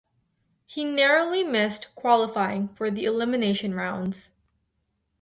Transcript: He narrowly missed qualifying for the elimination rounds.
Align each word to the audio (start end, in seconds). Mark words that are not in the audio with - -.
He 0.65 0.83
narrowly 0.83 1.43
missed 1.43 1.93
qualifying 1.93 2.69
for 2.69 2.89
the 2.89 3.05
elimination 3.05 3.75
rounds. 3.75 4.31